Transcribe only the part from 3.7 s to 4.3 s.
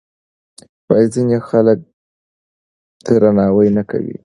نه کوي.